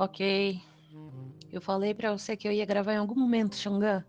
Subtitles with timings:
[0.00, 0.58] Ok.
[1.52, 4.02] Eu falei pra você que eu ia gravar em algum momento, Xangã.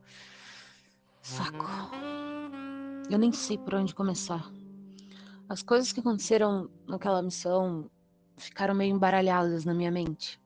[1.21, 1.67] Saco.
[3.09, 4.49] Eu nem sei por onde começar.
[5.49, 7.91] As coisas que aconteceram naquela missão
[8.37, 10.39] ficaram meio embaralhadas na minha mente.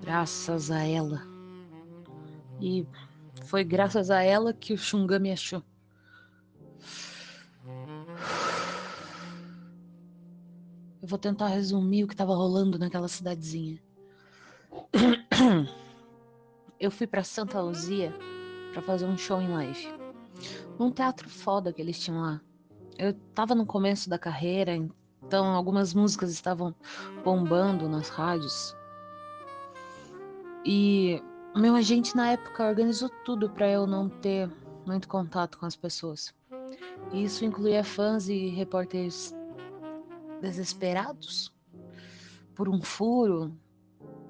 [0.00, 1.20] Graças a ela.
[2.58, 2.86] E
[3.44, 5.62] foi graças a ela que o Xungã me achou.
[11.02, 13.78] Eu vou tentar resumir o que estava rolando naquela cidadezinha.
[16.80, 18.14] Eu fui para Santa Luzia
[18.72, 19.88] para fazer um show em live.
[20.78, 22.40] Num teatro foda que eles tinham lá.
[22.96, 24.72] Eu tava no começo da carreira,
[25.22, 26.74] então algumas músicas estavam
[27.24, 28.76] bombando nas rádios.
[30.64, 31.22] E
[31.56, 34.50] meu agente na época organizou tudo para eu não ter
[34.86, 36.34] muito contato com as pessoas.
[37.12, 39.34] Isso incluía fãs e repórteres
[40.40, 41.52] desesperados
[42.54, 43.56] por um furo,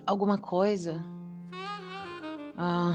[0.08, 1.04] alguma coisa.
[2.56, 2.94] Ah.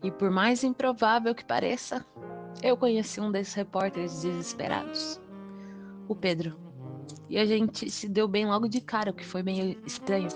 [0.00, 2.06] E por mais improvável que pareça,
[2.62, 5.20] eu conheci um desses repórteres desesperados,
[6.08, 6.56] o Pedro.
[7.28, 10.28] E a gente se deu bem logo de cara, o que foi meio estranho.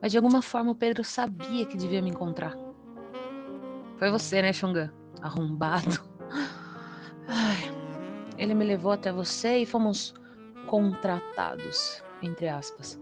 [0.00, 2.56] Mas de alguma forma o Pedro sabia que devia me encontrar.
[3.98, 4.94] Foi você, né, Xunga?
[5.20, 6.00] Arrombado.
[7.26, 7.74] Ai,
[8.38, 10.14] ele me levou até você e fomos
[10.66, 13.00] contratados, entre aspas,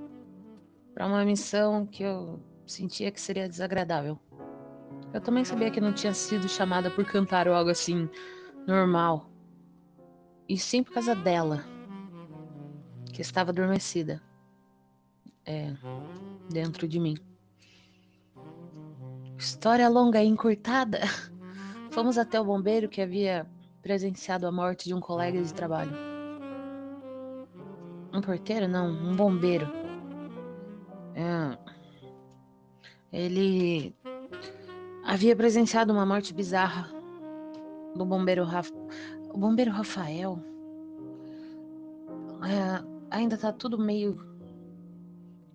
[0.92, 4.18] para uma missão que eu sentia que seria desagradável.
[5.12, 8.08] Eu também sabia que não tinha sido chamada por cantar ou algo assim
[8.66, 9.30] normal.
[10.48, 11.64] E sim por causa dela,
[13.12, 14.20] que estava adormecida.
[15.46, 15.74] É,
[16.48, 17.16] dentro de mim.
[19.38, 21.00] História longa e encurtada.
[21.92, 23.46] Fomos até o bombeiro que havia
[23.82, 26.13] presenciado a morte de um colega de trabalho.
[28.14, 28.68] Um porteiro?
[28.68, 29.66] Não, um bombeiro.
[31.16, 31.58] É.
[33.12, 33.92] Ele
[35.04, 36.88] havia presenciado uma morte bizarra
[37.96, 38.70] do bombeiro Raf...
[39.32, 40.38] O bombeiro Rafael.
[42.42, 44.16] É, ainda tá tudo meio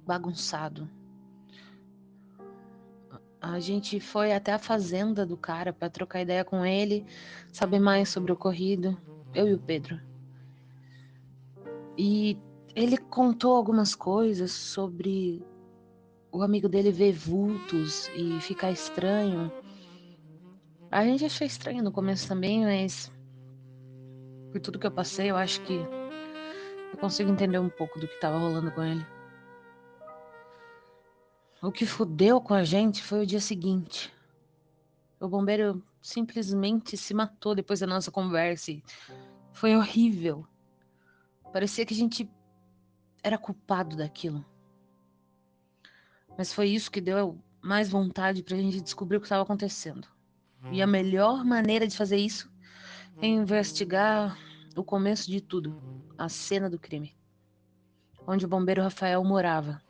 [0.05, 0.89] bagunçado.
[3.41, 7.05] A gente foi até a fazenda do cara para trocar ideia com ele,
[7.53, 8.97] saber mais sobre o ocorrido,
[9.33, 9.97] eu e o Pedro.
[11.97, 12.37] E
[12.75, 15.43] ele contou algumas coisas sobre
[16.31, 19.51] o amigo dele ver vultos e ficar estranho.
[20.91, 23.11] A gente achou estranho no começo também, mas
[24.51, 28.15] por tudo que eu passei, eu acho que eu consigo entender um pouco do que
[28.15, 29.05] estava rolando com ele.
[31.61, 34.13] O que fudeu com a gente foi o dia seguinte.
[35.19, 38.71] O bombeiro simplesmente se matou depois da nossa conversa.
[38.71, 38.83] E
[39.51, 40.47] foi horrível.
[41.51, 42.29] Parecia que a gente
[43.23, 44.45] era culpado daquilo.
[46.37, 50.07] Mas foi isso que deu mais vontade pra gente descobrir o que estava acontecendo.
[50.71, 52.51] E a melhor maneira de fazer isso
[53.21, 54.37] é investigar
[54.75, 55.81] o começo de tudo
[56.17, 57.19] a cena do crime
[58.29, 59.81] onde o bombeiro Rafael morava.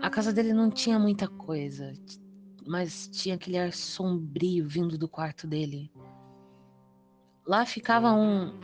[0.00, 1.92] A casa dele não tinha muita coisa,
[2.66, 5.92] mas tinha aquele ar sombrio vindo do quarto dele.
[7.46, 8.58] Lá ficava um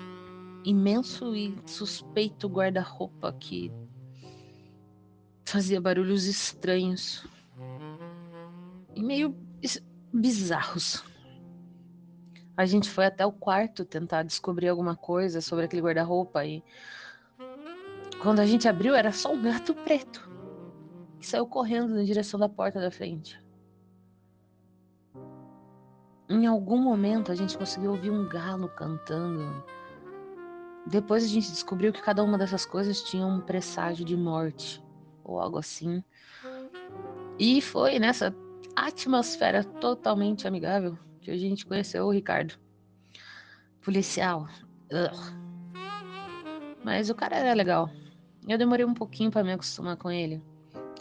[0.64, 3.72] imenso e suspeito guarda-roupa que
[5.44, 7.26] fazia barulhos estranhos
[8.94, 9.34] e meio
[10.12, 11.04] bizarros.
[12.56, 16.62] A gente foi até o quarto tentar descobrir alguma coisa sobre aquele guarda-roupa e
[18.22, 20.30] quando a gente abriu era só um gato preto
[21.18, 23.40] e saiu correndo na direção da porta da frente.
[26.28, 29.64] Em algum momento a gente conseguiu ouvir um galo cantando.
[30.86, 34.82] Depois a gente descobriu que cada uma dessas coisas tinha um presságio de morte
[35.22, 36.02] ou algo assim.
[37.38, 38.34] E foi nessa
[38.74, 42.54] atmosfera totalmente amigável que a gente conheceu o Ricardo.
[43.82, 44.48] Policial.
[44.92, 45.40] Ugh.
[46.82, 47.90] Mas o cara era legal.
[48.48, 50.42] Eu demorei um pouquinho para me acostumar com ele.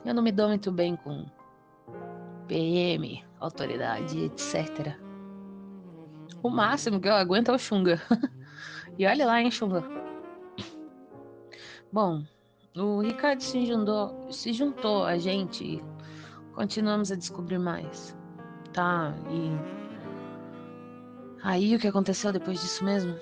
[0.05, 1.25] Eu não me dou muito bem com
[2.47, 4.95] PM, autoridade, etc.
[6.41, 8.01] O máximo que eu aguento é o Xunga.
[8.97, 9.83] e olha lá, hein, Xunga.
[11.91, 12.23] Bom,
[12.77, 15.83] o Ricardo se juntou, se juntou a gente e
[16.53, 18.15] continuamos a descobrir mais.
[18.73, 19.79] Tá, e.
[21.41, 23.17] Aí o que aconteceu depois disso mesmo?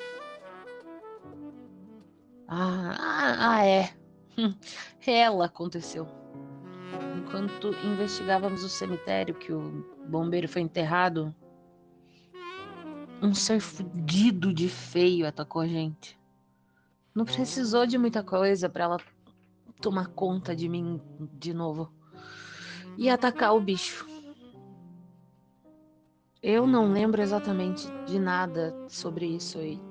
[2.47, 3.89] Ah, ah, ah é.
[5.07, 6.07] Ela aconteceu.
[7.17, 11.33] Enquanto investigávamos o cemitério que o bombeiro foi enterrado,
[13.21, 16.17] um ser fudido de feio atacou a gente.
[17.15, 18.97] Não precisou de muita coisa para ela
[19.81, 21.01] tomar conta de mim
[21.33, 21.91] de novo
[22.97, 24.05] e atacar o bicho.
[26.41, 29.81] Eu não lembro exatamente de nada sobre isso e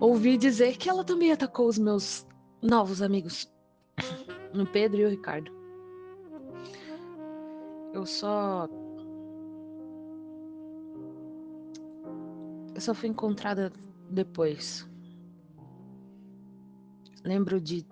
[0.00, 2.26] ouvi dizer que ela também atacou os meus
[2.60, 3.50] novos amigos,
[4.52, 5.52] o Pedro e o Ricardo.
[7.92, 8.68] Eu só
[12.74, 13.72] eu só fui encontrada
[14.10, 14.88] depois.
[17.24, 17.86] Lembro de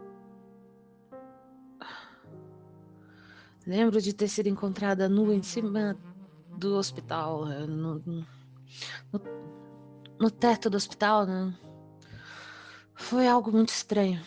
[3.69, 5.95] Lembro de ter sido encontrada nua em cima
[6.57, 8.27] do hospital, eh, no, no,
[10.19, 11.27] no teto do hospital.
[11.27, 11.55] Né?
[12.95, 14.23] Foi algo muito estranho.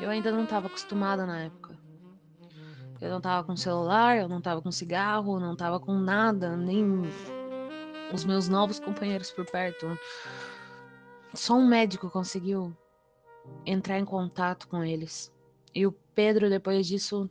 [0.00, 1.76] Eu ainda não estava acostumada na época.
[3.02, 7.02] Eu não estava com celular, eu não estava com cigarro, não estava com nada, nem
[8.12, 9.98] os meus novos companheiros por perto.
[11.34, 12.76] Só um médico conseguiu
[13.64, 15.32] entrar em contato com eles.
[15.74, 17.30] E o Pedro, depois disso,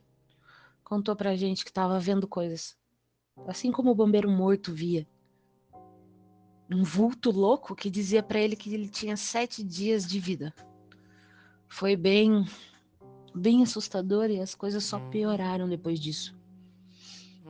[0.83, 2.77] contou pra gente que estava vendo coisas.
[3.47, 5.07] Assim como o bombeiro morto via.
[6.69, 10.53] Um vulto louco que dizia para ele que ele tinha sete dias de vida.
[11.68, 12.45] Foi bem,
[13.33, 16.37] bem assustador e as coisas só pioraram depois disso.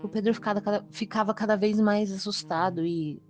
[0.02, 3.22] O Pedro ficava cada, ficava cada vez mais assustado e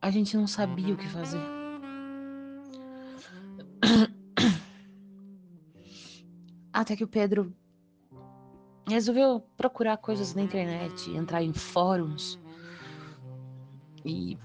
[0.00, 1.42] a gente não sabia o que fazer.
[6.72, 7.54] Até que o Pedro
[8.88, 12.40] resolveu procurar coisas na internet, entrar em fóruns
[14.04, 14.36] e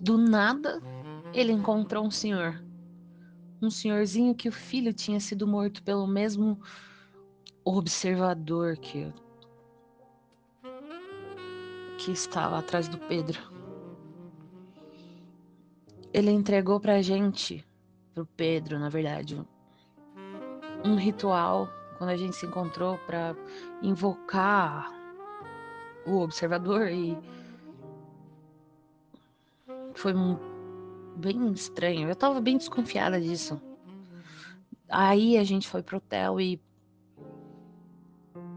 [0.00, 0.80] do nada
[1.32, 2.63] ele encontrou um senhor,
[3.64, 6.60] um senhorzinho que o filho tinha sido morto pelo mesmo
[7.64, 9.12] observador que
[11.98, 13.40] que estava atrás do Pedro.
[16.12, 17.64] Ele entregou pra gente
[18.12, 19.40] pro Pedro, na verdade,
[20.84, 23.34] um ritual quando a gente se encontrou para
[23.82, 24.92] invocar
[26.06, 27.16] o observador e
[29.94, 30.12] foi
[31.16, 32.08] bem estranho.
[32.08, 33.60] Eu tava bem desconfiada disso.
[34.88, 36.60] Aí a gente foi pro hotel e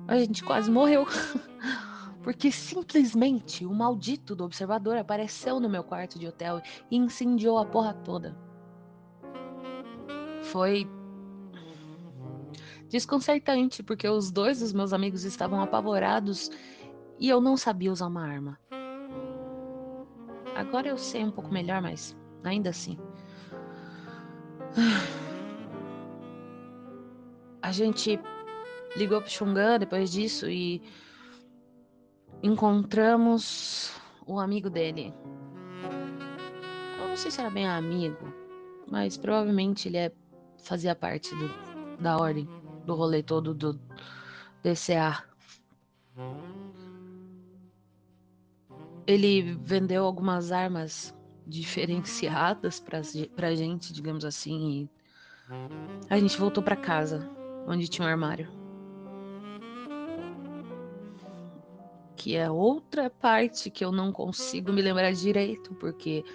[0.08, 1.06] a gente quase morreu.
[2.22, 6.62] Porque simplesmente o maldito do observador apareceu no meu quarto de hotel
[6.92, 8.36] e incendiou a porra toda
[10.48, 10.90] foi
[12.90, 16.50] desconcertante, porque os dois dos meus amigos estavam apavorados
[17.20, 18.58] e eu não sabia usar uma arma.
[20.56, 22.18] Agora eu sei um pouco melhor, mas
[22.48, 22.98] ainda assim.
[27.62, 28.20] A gente
[28.96, 30.82] ligou pro Xungan depois disso e
[32.42, 33.92] encontramos
[34.26, 35.14] o amigo dele.
[37.00, 38.34] Eu não sei se era bem amigo,
[38.88, 40.12] mas provavelmente ele é
[40.60, 42.48] fazia parte do, da ordem,
[42.86, 43.80] do rolê todo do
[44.64, 45.24] DCA.
[49.06, 51.16] Ele vendeu algumas armas
[51.48, 53.02] diferenciadas pra,
[53.36, 54.90] pra gente, digamos assim, e
[56.10, 57.30] a gente voltou para casa,
[57.66, 58.50] onde tinha um armário.
[62.16, 66.26] Que é outra parte que eu não consigo me lembrar direito, porque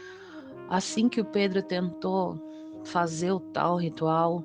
[0.68, 2.40] assim que o Pedro tentou
[2.84, 4.44] fazer o tal ritual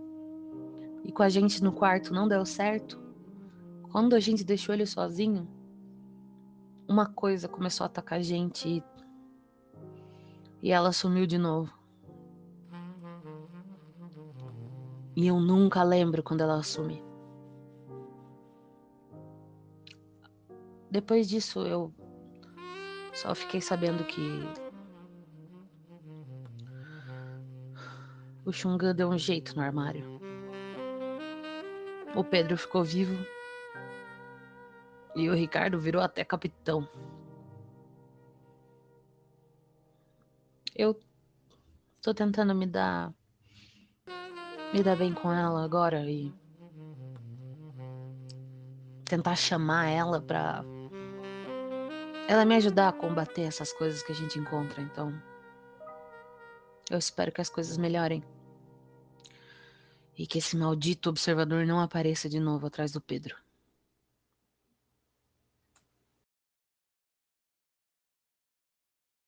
[1.03, 2.99] e com a gente no quarto não deu certo,
[3.89, 5.47] quando a gente deixou ele sozinho,
[6.87, 8.83] uma coisa começou a atacar a gente e,
[10.67, 11.73] e ela sumiu de novo.
[15.15, 17.01] E eu nunca lembro quando ela sumiu.
[20.91, 21.93] Depois disso, eu
[23.13, 24.21] só fiquei sabendo que
[28.45, 30.19] O Xungan deu um jeito no armário.
[32.13, 33.25] O Pedro ficou vivo.
[35.15, 36.85] E o Ricardo virou até capitão.
[40.77, 40.95] Eu
[42.03, 43.11] tô tentando me dar.
[44.71, 46.31] me dar bem com ela agora e.
[49.03, 50.63] tentar chamar ela pra.
[52.27, 55.19] ela me ajudar a combater essas coisas que a gente encontra, então.
[56.91, 58.23] Eu espero que as coisas melhorem.
[60.15, 63.35] E que esse maldito observador não apareça de novo atrás do Pedro.